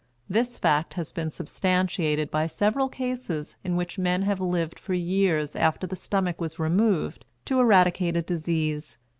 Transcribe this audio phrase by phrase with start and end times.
[0.27, 5.55] This fact has been substantiated by several cases in which men have lived for years
[5.55, 8.97] after the stomach was removed to eradicate a disease.